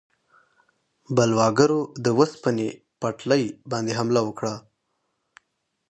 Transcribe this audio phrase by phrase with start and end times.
[1.15, 2.69] بلواګرو د اوسپنې
[3.01, 4.55] پټلۍ باندې حمله وکړه.